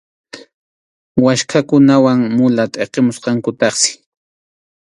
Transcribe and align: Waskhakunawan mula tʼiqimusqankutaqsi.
Waskhakunawan 1.23 2.19
mula 2.37 2.63
tʼiqimusqankutaqsi. 2.73 3.91